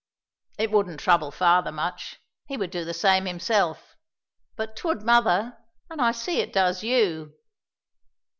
[0.57, 3.95] "It wouldn't trouble father much; he would do the same himself;
[4.55, 5.55] but 'twould mother,
[5.91, 7.35] and I see it does you."